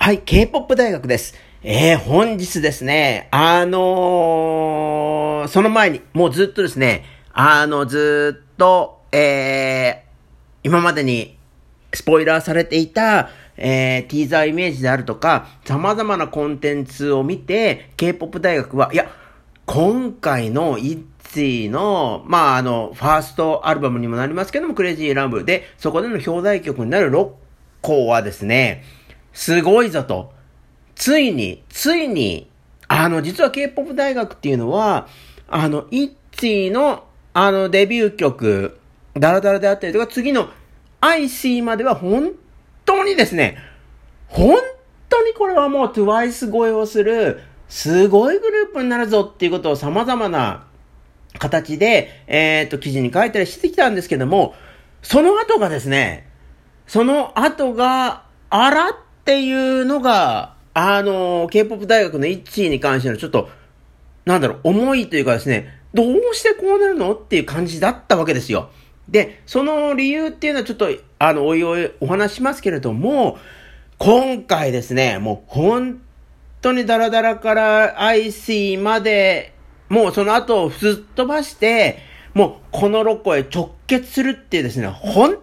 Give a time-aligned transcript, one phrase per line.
[0.00, 1.34] はい、K-POP 大学です。
[1.62, 11.36] えー、本日ですね、あのー、その前に、もうずっとですね、あの、ずっと、えー、今までに
[11.92, 19.10] スポイラーされていた、えー、ティーザーイメージであるとか、様々なコンテンツを見て、K-POP 大学は、いや、
[19.66, 27.30] 今回のイッツィの、まあ、あの、ファーストアルバムにもなりますけども、クレイジーラブで、そこでの表題曲になる6
[27.82, 28.84] 個はですね、
[29.38, 30.32] すごいぞと。
[30.96, 32.50] ついに、ついに、
[32.88, 35.06] あの、実は K-POP 大学っていうのは、
[35.46, 38.80] あの、イッチの、あの、デビュー曲、
[39.14, 40.48] ダラダラであったりとか、次の
[41.00, 42.32] IC までは本
[42.84, 43.58] 当にですね、
[44.26, 44.56] 本
[45.08, 50.66] 当にこれはもう TWICE 超えをする、すごいグループになるぞっていうことを様々な
[51.38, 54.56] 形で、えっ、ー、と、記事に書いたりしてきたんですけども、
[55.00, 56.28] その後がですね、
[56.88, 58.92] その後が、あらっ
[59.28, 63.50] っていうのが、あの、K-POP 大学の1位に関してのちょっと、
[64.24, 68.70] なんだろう、思いというかですね、どうしてこうなるのっていう感じだったわけですよ。
[69.06, 73.36] で、その理由っていうのはちょっと、あの、おいおいお話しますけれども、
[73.98, 76.00] 今回ですね、もう本
[76.62, 79.52] 当にダラダラからアイシーまで、
[79.90, 81.98] もうその後をすっ飛ばして、
[82.32, 85.36] もうこの6個へ直結するっていうですね、本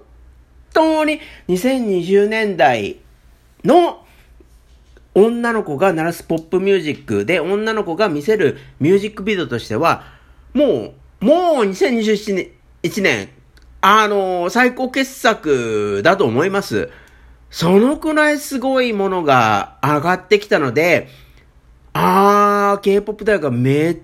[0.74, 1.20] 当に
[1.50, 3.05] 2020年代
[3.66, 4.06] の
[5.16, 10.04] 女の子が鳴らすポップミュージックで女の子が見せるミュージックビデオとしては、
[10.54, 12.52] もう、もう2027年、
[12.84, 13.30] 1年、
[13.82, 16.90] あのー、最高傑作だと思います。
[17.50, 21.08] そのくらいすごいものが上がってきたので、
[21.94, 23.98] あー、K-POP 大学めっ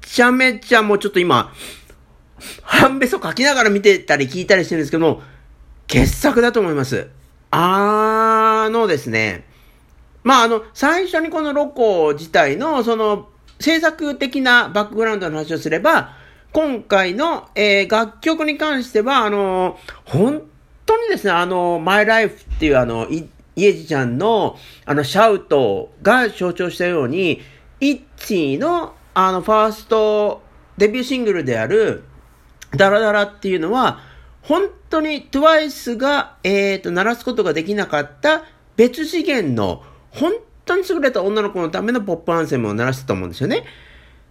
[0.00, 1.52] ちゃめちゃもうちょっと今、
[2.62, 5.22] 半べそ書きながら見てたり聞いたりしてるんですけども、
[5.86, 7.08] 傑作だと思います。
[7.52, 9.46] あーのですね、
[10.22, 13.28] まあ、あの、最初にこのロコ自体の、その、
[13.60, 16.16] 制作的なバックグラウンドの話をすれば、
[16.52, 20.42] 今回の、えー、楽曲に関しては、あの、本
[20.84, 27.40] 当にですね、あの、マイライフっていうあの、イエジちゃんの、あの、シャウトが象徴したように、
[27.80, 30.42] イッチーの、あの、ファースト
[30.76, 32.04] デビューシングルである、
[32.76, 34.00] ダラダラっていうのは、
[34.42, 38.44] 本当に TWICE が、えっ、ー、と、鳴らすことができなかった
[38.76, 40.32] 別次元の本
[40.64, 43.64] 当に優れた女の子のためのポップアンセムを鳴らしたと思うんですよね。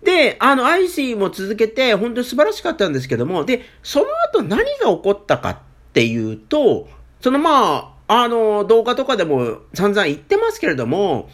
[0.04, 5.58] で、あの、アイシーも続けて、本当に素晴らしかったんですけども、で、その後何が起こったかっ
[5.94, 6.88] ていうと、
[7.22, 11.30] そのまあ、あの、動画とかでも散々言ってますけれども、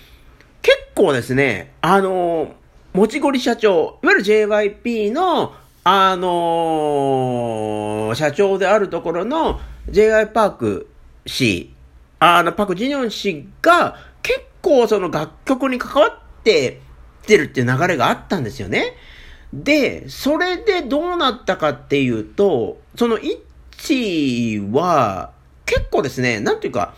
[0.62, 2.54] 結構ですね、あの、
[2.94, 10.28] もちごり社長、いわゆる JYP のあのー、社長であるところの J.I.
[10.28, 10.88] パーク
[11.26, 11.74] 氏、
[12.24, 16.12] あの、パク・ジニョン氏が結構その楽曲に関わっ
[16.44, 16.80] て
[17.24, 18.96] ってるっていう流れがあったんですよね。
[19.52, 23.40] で、それでどうなったかっていうと、そのイッ
[23.78, 25.32] チは
[25.66, 26.94] 結構ですね、なんていうか、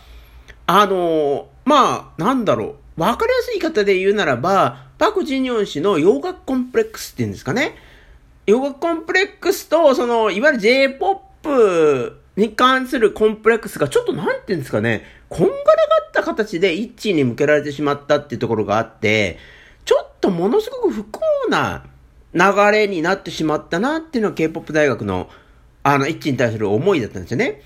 [0.66, 7.76] あの、まあ、なんだろう、わかりやすい言い方で言うならば、パク・ジニョン氏の洋楽コンプレックスっていうんですかね。
[8.46, 15.62] 洋楽コンプレックスと、その、いわゆる J-POP に関するコンプレックスがちょっとなんていうんですかね、こんがらが
[16.08, 19.38] った形で一致に向けられてしまったっていうところがあって、
[19.84, 21.84] ちょっとものすごく不幸な
[22.32, 22.40] 流
[22.72, 25.28] れになってしまったなっていうのは K-POP 大学の
[25.82, 27.62] あの一致に対する思いだったんですよね。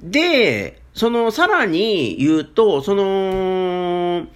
[0.00, 4.26] で、そのさらに言うと、その、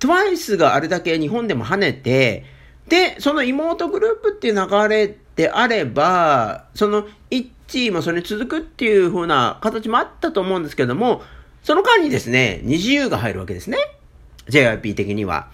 [0.00, 2.44] TWICE があれだけ日本でも跳ねて、
[2.88, 11.22] で、その妹グループっていう流れであれば、その一チーもそれに続くっていう風な形もあったと思うんですけども、
[11.62, 13.78] その間にですね、二次 U が入るわけですね。
[14.48, 15.48] JYP 的には。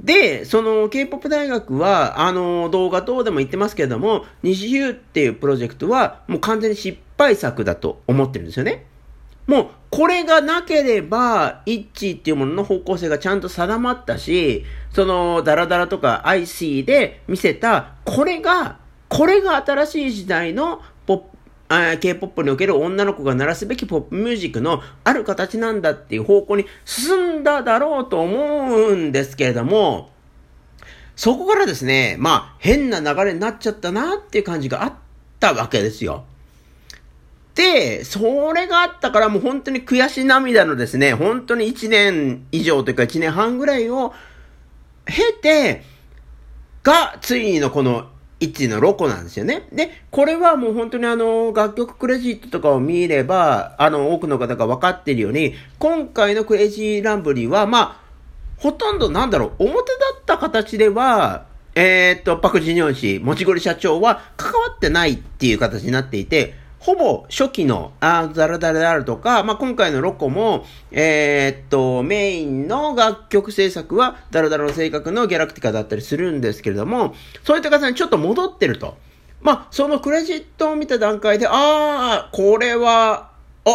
[0.00, 8.86] で、その K-POP 大学は、あの、動画等でも言ってますけれども、西 U っていうプロジェクトは、もう完全に失敗作だと思ってるんですよね。
[9.46, 18.78] もう、これがなければ、イッチっていうものの方向性がちゃんと定まったし、その、ダラダラとか IC で見せた、これが、
[19.08, 21.34] これが新しい時代のポップ、
[22.00, 30.10] K-POP における女の子が鳴らすべきポップミュージックのある形なんだっていう方向に進んだだろうと思うんですけれども、
[31.16, 34.92] そこからですね、まあ、変な流れになっちゃったなっていう感じがあっ
[35.40, 36.24] たわけですよ。
[37.54, 44.12] で、それがあったからもう本当に悔し涙のですね、本当に1年以上というか1年半ぐらいを
[45.04, 45.82] 経て、
[46.82, 48.08] が、ついにのこの
[48.44, 49.66] 1のロコなんですよね。
[49.72, 58.04] で、これはもう本当にあの、楽曲クレジットとかを見れば、あの、多くの方が分かってるように、今回のクレイジーランブリーは、まあ、
[58.58, 59.82] ほとんどなんだろう、表だ
[60.20, 78.98] った形では、えー、っと、パクジニョン氏、もちごり社長は関わってないっていう形になっていて、ほぼ初期の、あザラダラであるとか、まあ、今回のロコも、えー、っと、メインの楽曲制作は、ダラダラの性格のギャラクティカだったりするんですけれども、そういった方にちょっと戻ってると。
[79.40, 83.30] まあ、そのクレジットを見た段階で、ああ、これは、
[83.64, 83.74] あ、あ、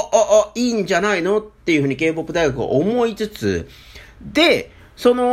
[0.49, 3.67] あ、いいんじゃないのっていうふうに K-POP 大学を思いつつ、
[4.21, 5.23] で、その、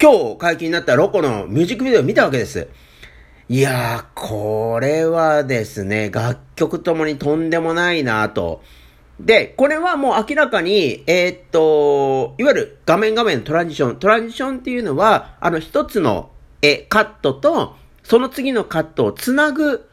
[0.00, 2.68] 今日解禁になったロコのミュージックビデオを見たわけです。
[3.50, 8.62] いやー、これはですね、楽曲ともにとんでもないなと。
[9.18, 13.96] で、これはもう明らかに、えー、っと、いわゆる画面画面のトランジション。
[13.96, 16.30] トランジションっていうのは、あの一つの
[16.62, 17.74] えカットと、
[18.04, 19.84] その次のカットをつなぐ、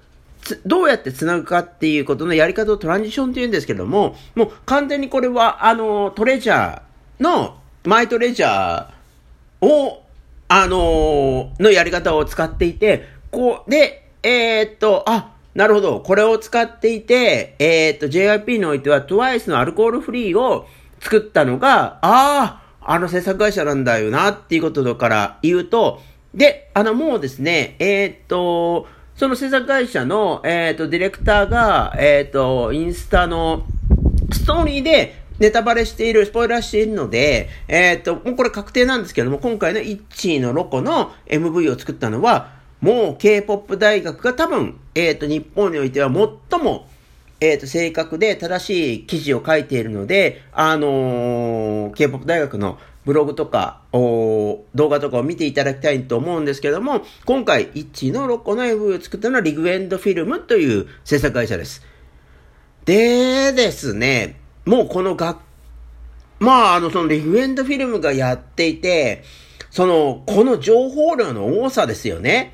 [0.67, 10.03] どうやってつなぐかっていうことのやり方をトランジションって言うんですけども、もう完全にこれは、あの、トレジャーの、マイトレジャーを、
[10.49, 15.99] あののやり方を使っていて、こう、で、えー、っと、あ、なるほど。
[16.01, 20.67] これを使っていて、えー、っと、JYP においては TWICE のアルコールフリーを
[20.99, 26.01] 作ったのが、ああ、あの制作会社なんだよなっていうことから言うと、
[26.33, 33.65] で、あのもうですね、えー、っと、その制作会社の、え、っと、ディレクターが、えっと、インスタの
[34.31, 46.87] ストーリーでネタバレしている、スポイラーしているので、えっと、もうこれ確定なんですけども、今回のイッチーのロコの MV を作ったのは、もう K-POP 大学が多分、えっ、ー、と、日本においては最も、
[47.39, 61.85] えっ、ー、と、正確で正しい記事を書いているので、あのー、K-POP 大学のブログとか、動画とかを見ていただきたいと思うんですけども、今回、1の6個の MV を作ったのはリグエンドフィルムという制作会社です。
[62.85, 65.39] でですね、もうこの楽、
[66.39, 69.23] まあ、あの、そのリグエンドフィルムがやっていて、
[69.71, 72.53] その、この情報量の多さですよね。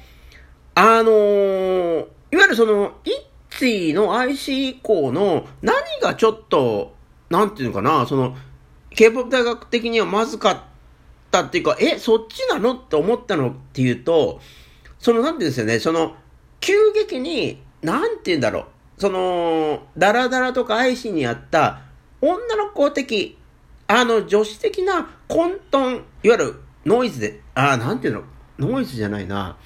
[0.76, 2.00] あのー、
[2.32, 3.14] いわゆるその、イッ
[3.50, 6.96] ツィの IC 以降の何がちょっと、
[7.30, 8.36] なんていうのかな、その、
[8.92, 10.58] K-POP 大学的にはまずかっ
[11.32, 14.40] たっていうか、え、そっちなのって思ったのっていうと、
[15.00, 16.16] その、なんていうんですよね、その、
[16.60, 18.66] 急激に、なんて言うんだろう、
[18.98, 21.82] その、ダラダラとか愛しにあった、
[22.22, 23.38] 女の子的、
[23.88, 26.56] あの、女子的な混沌、いわゆる
[26.86, 28.24] ノイズで、あ、なんていうの、
[28.60, 29.58] ノイズじゃないな、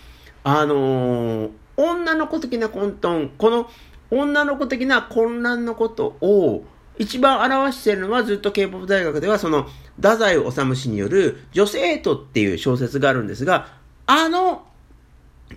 [0.50, 3.70] あのー、女の子的な混沌、この
[4.10, 6.64] 女の子的な混乱のことを
[6.98, 9.68] 一番表しているのはずっと K-POP 大学ではその
[9.98, 13.68] 太宰治氏による女性とっていう小説があるんですが、
[14.06, 14.66] あの、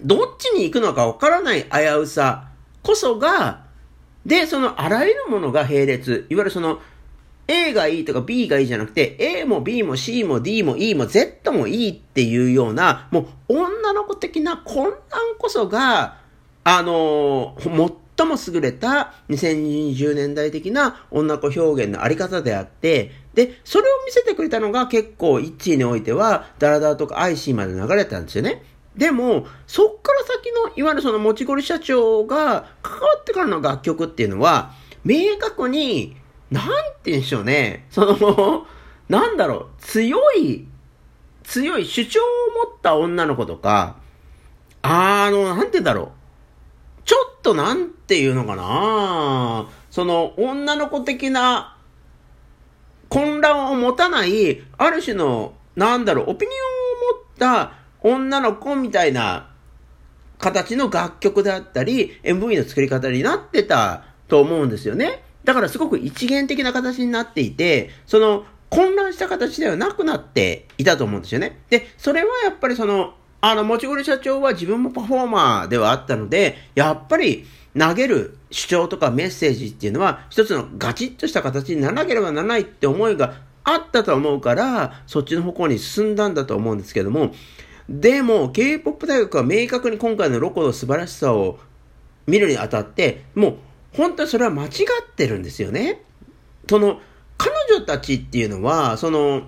[0.02, 2.48] どっちに行くのかわからない危うさ
[2.82, 3.66] こそが、
[4.26, 6.81] で、そのあらゆるものが並列、いわゆるその
[7.50, 14.94] A がいいとか B がいいじゃなくて、A も B も C も D も E も Z もいいっていうような、もう女の子的な混乱
[15.37, 16.19] こそが、
[16.62, 28.62] あのー、最も優れた2020年代的な女子表現のあり方であって、で、それを見せてくれたのが結構一位においては、ダラダラとか IC まで流れたんですよね。
[28.97, 34.73] でも、そっから先の、いわゆるそのもちごり社長が関わってからの楽曲っていうのは、
[35.05, 36.17] 明確に
[36.50, 36.69] なん
[37.02, 37.87] て言うんでしょうね。
[37.91, 38.67] その、
[39.08, 40.66] なんだろう、強い、
[41.45, 42.25] 強い主張を
[42.66, 43.97] 持った女の子とか、
[44.83, 46.09] あの、なんて言うんだろう。
[47.04, 51.76] ちょっとなんていうのかなその、女の子的な
[53.09, 59.50] 混乱を持たない、ある種の、なんだろう、オピニオンを持った女の子みたいな
[60.38, 65.25] 形の楽曲であったり、MV の作り方になってたと思うんですよね。
[65.50, 71.59] だからすごく一元的な形になっていて、その混乱した形ではなくなっていたと思うんですよね。
[71.71, 87.35] で、それはやっぱりその、あの、もちごり社長は自分もパフォーマーではあったので、やっぱり投げる主張とかメッセージっていうのは、一つのガチッとした形にならなければならないって思いがあったと思うから、そっちの方向に進んだんだと思うんですけども、
[87.88, 91.59] でも、K-POP 大学は明確に今回のロコの素晴らしさを
[92.28, 93.57] 見るにあたって、もう
[93.97, 94.70] 本当はそれは間違っ
[95.14, 96.02] てるんですよね。
[96.68, 97.00] その、
[97.37, 99.42] 彼女たちっていうのは、その、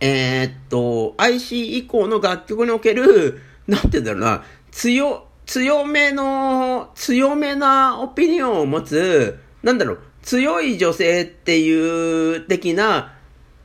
[0.00, 13.14] えー、っと、IC 以降の楽曲における、なんて言うんだろうな、強、強めの、強めなオピニオンを持つ、なんだろう、強い女性っていう的な、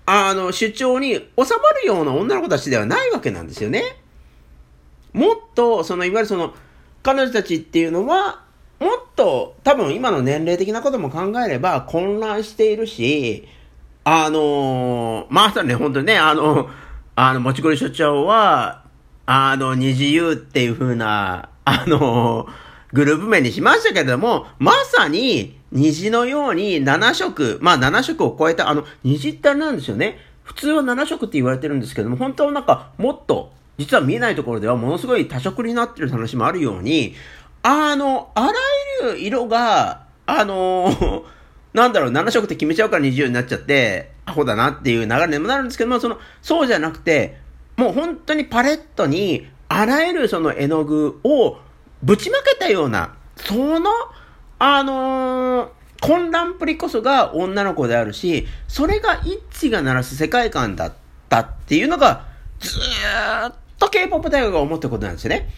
[0.05, 3.97] あの、主張に収まるような女の子たちではないわけなんですよね。
[5.13, 6.53] もっと、その、いわゆるその、
[7.03, 8.42] 彼女たちっていうのは、
[8.83, 13.47] もっと、多分今の年齢的なことも考えれば混乱しているし、
[14.03, 16.69] あのー、まさね、本当にね、あの、
[17.15, 18.83] あの、もちこり所長は、
[19.25, 30.19] あの、二次優っていう風な、あのーグループ名にしましたけれども、まさに虹のように7色、まあ7色を超えた、あの、虹ってあれなんですよね。
[30.43, 37.15] 普通は7色って言われてるんですけども、本当はなんかもっと、実は見えないところではものすごい多色になってる話もあるように、
[37.63, 38.53] あの、あら
[39.01, 41.25] ゆる色が、あの
[41.73, 47.37] なんだろう、7色って決めちゃうから20になっちゃって、アホだなっていう流れにもなるんですけども、その、そうじゃなくて、
[47.77, 51.57] もう本当にパレットに、あらゆるその絵の具を
[52.03, 53.89] ぶちまけたような、その、
[54.59, 55.69] あのー、
[56.01, 60.93] 混乱プリこそが女の子であるし、それが一致が鳴らす世界観だっ
[61.29, 62.25] たっていうのが、
[62.59, 65.49] ずーっと K-POP 大学が思ったことなんですよね。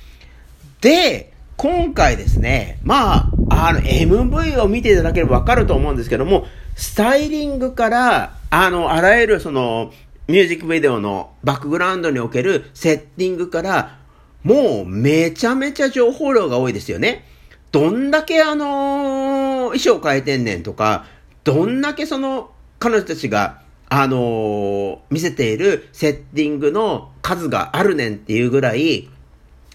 [0.82, 6.46] で、今回ですね、まあ、あの、MV を見ていただければわかると思うんですけども、
[6.76, 9.92] スタイリングから、あの、あらゆるその、
[10.28, 14.00] ミュージックビデオのバックグラウンドにおけるセッティングから、
[14.44, 17.26] もうめちゃめちゃ情報量が多いですよね。
[17.72, 21.06] どんだけあのー、衣装変えてんねんとか、
[21.44, 29.10] どんだけその、彼女たちが、あのー、見せているセッティングの数があるねんっていうぐらい、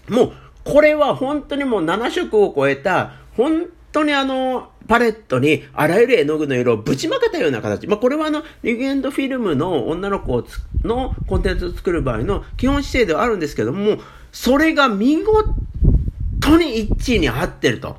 [0.09, 7.87] もう、これは本当にもう7色を超えた、本当にあの、パレットにあらゆる絵の具の色をぶちまけたような形。
[7.87, 10.43] まあ、これはあの、リゲンドフィルムの女の子
[10.83, 13.99] のコンテンツを作る場合の基本姿勢ではあるんですけども、
[14.31, 17.97] それが見事に一致に合ってると。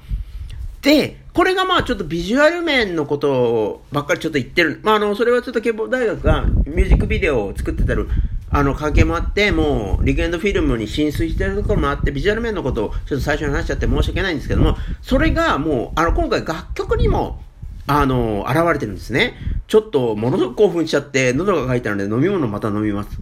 [0.83, 4.81] で、これがまあちょっとビジュアル面のことばっかりちょっと言ってる。
[4.83, 8.09] まああの、それはちょっと慶応大学がミュージックビデオを作ってたる、
[8.51, 17.43] あの、関係もあって、もう、リゲンドフィルムに浸水してるところもあって、ビジュアル面のことをちょっと最初に話しちゃって申し訳ないんですけども、それがもう、あの、今回楽曲にも、
[17.87, 19.35] あの、現れてるんですね。
[19.69, 23.19] ちょっと、ものすごく興奮しちゃって、喉が渇いたので飲み物また飲みます。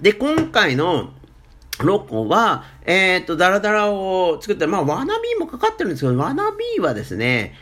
[0.00, 1.10] で、今回の
[1.86, 7.54] ロコは、えっ、と、ダラダラを作って、まあ、ワナビーもかかってるんですけど、ワナビーはですね、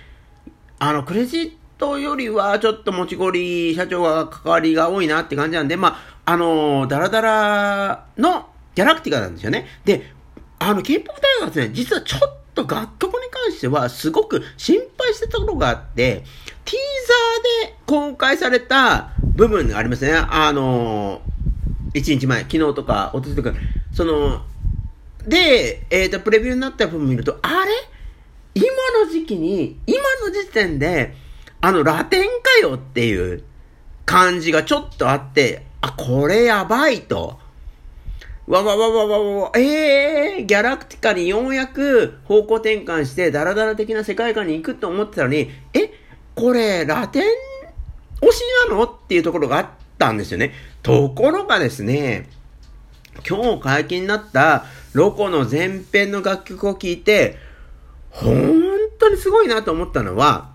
[0.79, 9.67] あの、クレジットよりは、ちょっともちごり社長が関わりが多いなって感じなんで、まあ、あの、ダラダラのギャラクティカなんですよね。
[9.85, 10.13] で、
[10.59, 16.25] あの、K-POP 大学はですね、実はちょっと楽曲に関しては、すごく心配してたところがあって、
[16.65, 16.77] ティー
[17.65, 20.13] ザーで公開された部分がありますね。
[20.15, 21.23] あの、
[21.95, 23.53] 1日前、昨日とか、おととか、
[23.93, 24.43] その、
[25.27, 27.73] で、えっ、ー、と、プレビューになった分見ると、あれ？
[28.55, 28.67] 今
[29.05, 31.15] の時期に、今の時点で、
[31.61, 33.45] あの、ラテンかよっていう
[34.05, 37.39] 感じがちょっとあって、あ、これやばいと。
[38.47, 45.93] わわわわわわええー、ギャラクティカにようやく方向転換してダラダラ的な世界観に行くと思ってたのに、え、
[46.35, 47.23] これラテン
[48.23, 48.85] 推しなの？
[48.85, 49.69] っていうところがあっ
[49.99, 50.53] たんですよね。
[50.83, 52.29] ところがですね、
[53.29, 57.37] 今日解禁になったロコの前編の楽曲を聴いて、
[58.11, 58.63] 本
[58.99, 60.53] 当にすごいなと思ったのは、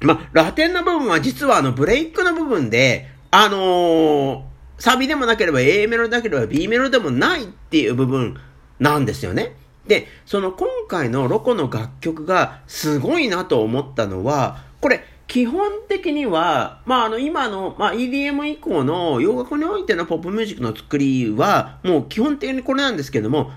[0.00, 4.42] まラテンの部分は実はあのブレイクの部分で、あのー、
[4.78, 8.38] サビでもなければ A メロでなければ B メロでもないっていう部分
[8.78, 9.56] なんですよね。
[9.86, 23.50] で、その今回のロコの楽曲がすごいなと思ったのは、これ、基本的には、まあ、あの、今の、まあ、EDM 以降の洋楽においてのポップミュージックの作りは、もう基本的にこれなんですけども、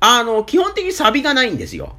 [0.00, 1.94] あの、基本的にサビがないんですよ。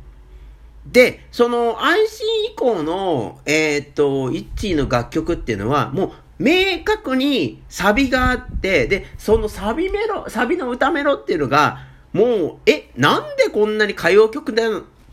[0.88, 6.12] で、その IC 以降の、えー、っと、イッチーの楽曲っていうのは、もう
[6.44, 14.64] 明確にサビがあって、で、そのサビメロ、サビの歌メロっていうのが、もう、え、なんでこんなに歌謡曲だ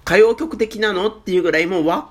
[0.04, 2.08] 歌謡曲的なのっていうぐらい、もう分か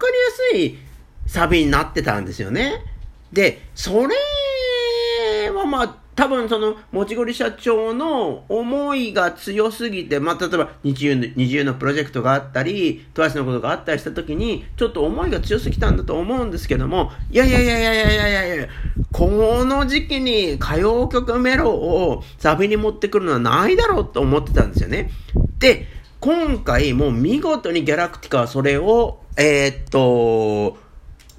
[0.54, 0.87] りやすい
[1.28, 2.84] サビになってたんですよね。
[3.32, 18.68] で、それはまあ、多分その、もちごり社長の思いが強すぎて、まあ、例えば日中の、日中のプロジェクトがあったり、トワイスのことがあったりした時に、ちょっと思いが強すぎたんだと思うんですけども、いやいやいやいやいやいやいや
[19.12, 19.28] こ
[19.64, 25.12] の時期に歌謡曲メロをサビに持ってくるのはないだろうと思ってたんですよね。
[25.60, 25.86] で、
[26.20, 30.87] 今回もう見事にギャラクティカはそれを、えー、っと、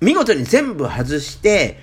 [0.00, 1.80] 見事に全部外して、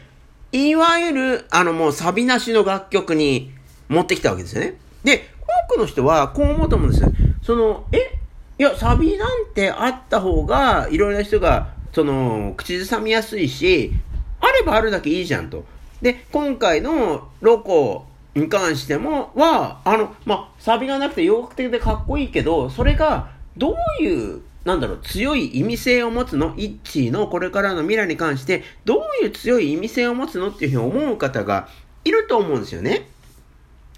[0.52, 3.52] いわゆる、あのもうサビなしの楽曲に
[3.90, 4.78] 持ってきたわけですよね。
[5.04, 5.30] で、
[5.70, 7.12] 多くの人はこう思うと思うんですよ。
[7.44, 8.20] その、え？
[8.58, 13.92] いや、サビなんてあった方が、いろいろな人が、その、口ずさみやすいし、
[14.40, 15.66] あればあるだけいいじゃんと。
[16.02, 26.54] で、今回のロコに関しても、は、あの、まあ、サビがなくて洋楽的でかっこいいけど、それが、どういう、なんだろう、強い意味性を持つの？
[26.58, 31.70] イッチーのこれからの未来に関して、どういう強い意味性を持つのっていうふうに思う方が
[32.04, 33.08] いると思うんですよね。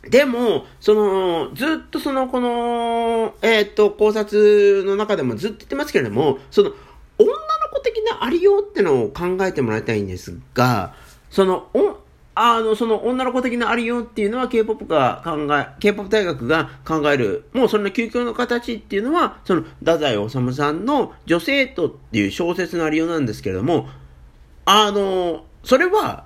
[0.09, 6.71] でも、その、ずっとその、この、えっ、と、考察の中でもずっと言ってますけれども、その、
[7.17, 7.37] 女の
[7.73, 10.93] 子的なありようってのを考えてもらいたいんですが、
[11.29, 11.69] その、
[12.39, 23.89] あの、その女の子的なありようっていうのは K-POP が考え、K-POP 大学が考える、もうそれの究極の形っていうのは、その、太宰治さんの女性とっていう小説のありようなんですけれども、
[24.65, 26.25] あの、それは、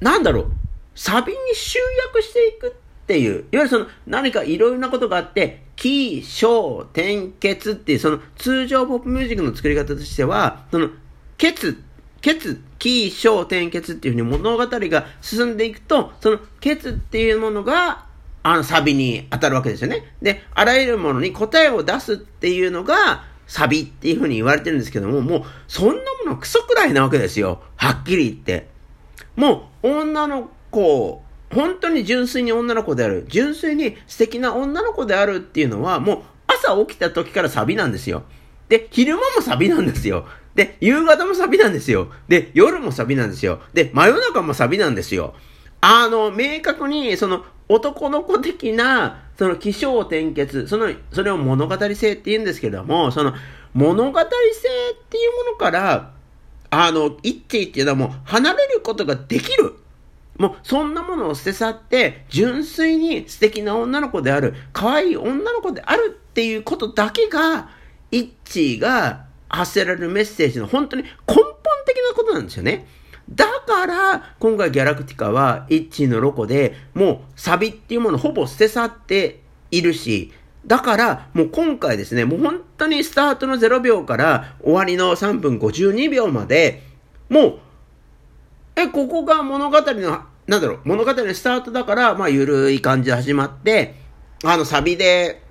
[0.00, 0.46] なんだろう、
[0.94, 2.72] サビに集約していくっ
[3.08, 10.90] ていう、いわゆるその、何かいろいろなことがあって、起承転結っていう、その、通常ポップミュージックの作り方としては、その、
[11.38, 11.82] 結、
[12.20, 18.06] 結、起承転結っていうふうに物語が進んでいくと、その、結っていうものが、
[18.42, 20.14] あの、サビに当たるわけですよね。
[20.22, 25.94] で、あらゆるものに答えを出すっていうのが、サビっていうふうに言われてるんですけども、もう、そんな
[26.24, 27.62] ものクソくらいなわけですよ。
[27.76, 28.68] はっきり言って。
[29.36, 31.22] もう、女の子、
[31.52, 38.22] 本当に純粋に女の子である、純粋に素敵な女の子であるっていうのは、もう朝起きた時からサビなんですよ。
[38.68, 40.26] で、昼間もサビなんですよ。
[40.54, 42.08] で、夕方もサビなんですよ。
[42.28, 43.60] で、夜もサビなんですよ。
[43.72, 45.34] で、真夜中もサビなんですよ。
[45.80, 53.32] あの、明確に、その、男の子的な、その、気象転結、その、それを物語性って言うんですけども、その、
[53.74, 54.28] 物語性っ
[55.08, 56.12] ていうものから、
[56.70, 59.74] あの、一致っていうのはもう離れることができる。
[60.38, 67.68] もうそんなものを捨て去って、純粋に素敵な女の子である、可愛い女の子であるっていうことだけが、
[68.10, 71.44] イッチーが発せられるメッセージの本当に根本
[71.86, 72.86] 的なことなんですよね。
[73.28, 79.40] だから、今回ギャラクティカは、イッチのロコで、もうサビっていうものほぼ捨て去って
[79.70, 80.32] いるし、
[80.66, 86.82] だから、もう今回ですね、もう本当にスタートの0秒から終わりの3分52秒まで、
[87.28, 87.58] もう、
[88.76, 93.94] え、ここが物語のなんだろう、物語のスタートだから、まあ、ゆるい感じで始まって、
[94.42, 95.44] あの、サビで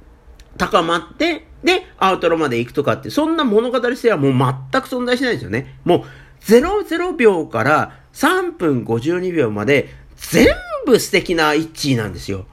[0.57, 4.31] 高まって、で、アウトロまで行くとかって、そんな物語性はもう
[4.71, 5.79] 全く存在しないですよね。
[5.83, 6.01] もう、
[6.45, 10.47] 00秒から3分52秒まで、全
[10.85, 12.45] 部素敵な一致なんですよ。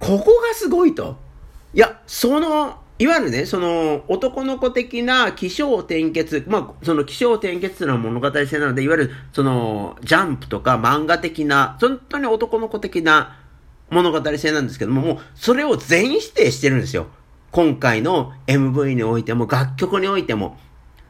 [0.00, 1.16] ここがすごいと。
[1.74, 13.38] いや、その、いわゆるね、その、男の子的な気象転結、まあ、その気象転結というのは物語性なので、いわゆる、その、ジャンプとか漫画的な、本当に男の子的な
[13.90, 17.06] 物語性なんですけども、もう、それを全否定してるんですよ。
[17.50, 20.58] 今回の MV においても、楽曲においても。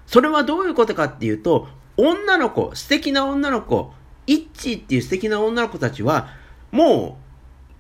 [0.07, 3.93] それはどういうことかっていうと、女の子、素敵な女の子、
[4.27, 6.29] イッチーっていう素敵な女の子たちは、
[6.71, 7.29] もう、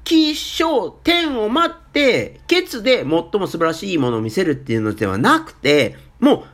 [0.05, 6.45] 起承天を待って、ケツで最も素晴らしいものを見せるっていうのではなくて、もう、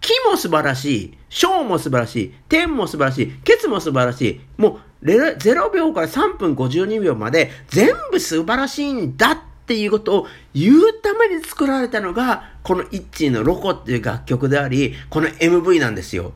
[0.00, 16.34] 木も素晴らしい、小も素晴らしい、天も素晴らしい、ケツも素晴らしい、もう、0秒から3分52秒まで全部素晴らしいんだってっていうことを言うために作られたのが、このイッチーのロコっていう楽曲であり、この MV なんですよ。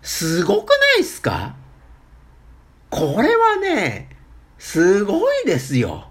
[0.00, 1.56] すごくないっすか？
[2.88, 4.16] これはね、
[4.58, 6.10] すごいですよ。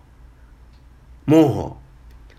[1.26, 1.80] も
[2.32, 2.36] う、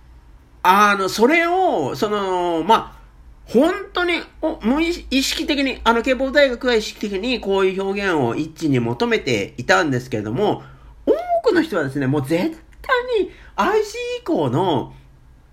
[0.62, 2.99] あの、それを、その、まあ、
[3.47, 4.21] 本当に、
[4.62, 10.62] 無意識的に、あの、慶応大学は意識的にこういう表現を一致に求めていたんですけれども、
[11.07, 12.59] 多くの人はですね、もう絶
[13.21, 14.95] に IC 以降の、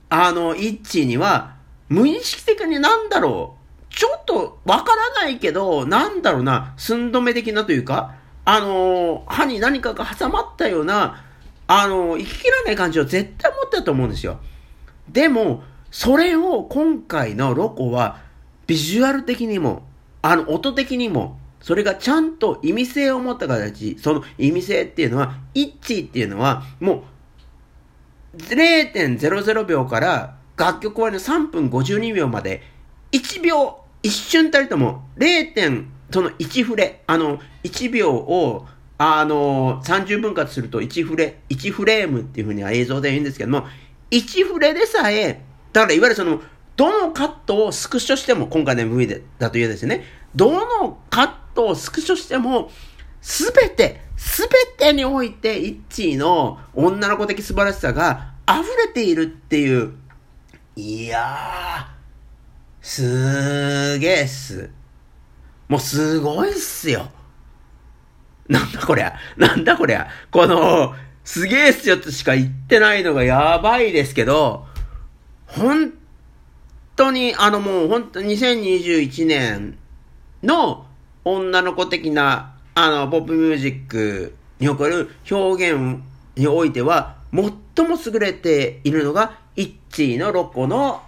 [0.09, 1.55] あの、一致には、
[1.89, 3.55] 無意識的になんだろ
[3.89, 8.15] う、ちょっとわからないけど、なんだろうな、寸止め的なというか、
[8.47, 11.23] あの歯に何かが挟まったような、
[11.67, 14.39] あの生ききらない感じを絶対持ってたと思うんですよ。
[15.09, 18.21] でも、それを今回のロコは、
[18.67, 19.83] ビジュアル的にも、
[20.21, 27.03] あの、音的にも、それがちゃんと意味性を持った形、その意味性っていうのは、一致っていうのは、もう、
[28.37, 32.61] 0.00秒から楽曲終わりの3分52秒まで、
[33.11, 35.85] 1秒、一瞬たりとも、0.
[36.11, 38.67] その1フレ、あの、1秒を、
[38.97, 43.65] あの、30分割すると1フレ、1フレームっていうふうには映像で言うんですけども、
[44.11, 45.41] 1フレでさえ、
[45.73, 46.41] だからいわゆるその、
[46.77, 50.03] どのカットをスクショしても、今回の MV でだというですね、
[50.35, 52.71] どのカットをスクショしても、
[53.21, 59.93] すべて、すべてにおいて、イッチーの女の子的素晴らしさが溢れているっていう。
[60.75, 64.69] いやー、すーげーっす。
[65.67, 67.09] もうすごいっすよ。
[68.47, 69.15] なんだこりゃ。
[69.37, 70.07] なんだこりゃ。
[70.31, 74.67] この、すげえっすよとしか言ってないのがやばいですけど、
[75.47, 75.93] 本
[76.95, 79.77] 当に、あのもう本当2021年
[80.43, 80.85] の
[81.23, 86.01] 女の子的な、あの、ポップミュージックにおける表現
[86.35, 91.01] においては、最も優れているのが、イッチーのロコの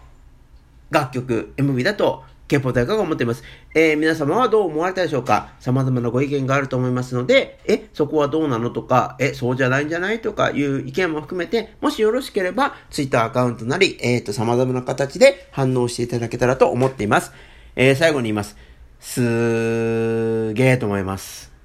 [0.90, 3.44] 楽曲、MV だと、ケポ大会が思っています。
[3.76, 5.50] えー、皆様はどう思われたでしょうか？
[5.60, 17.34] 様々なご意見があると思いますので、え、そこはどうなのとか、え、そうじゃないんじゃないとかいう意見も含めて、もしよろしければ、Twitter アカウントなり、えっ、ー、と、様々な形で反応していただけたらと思っています。
[17.76, 18.56] えー、最後に言います。
[19.02, 21.57] すーげーと思います。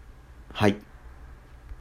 [0.62, 0.91] はい。